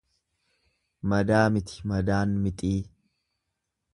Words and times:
Madaa 1.11 1.43
miti 1.57 1.85
madaan 1.93 2.35
mixii. 2.47 2.75